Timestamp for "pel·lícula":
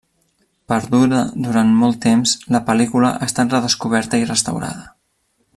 2.71-3.15